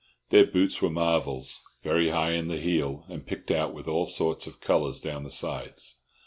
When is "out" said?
3.51-3.71